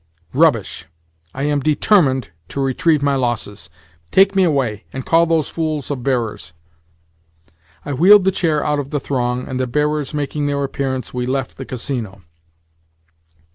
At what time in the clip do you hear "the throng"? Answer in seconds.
8.89-9.47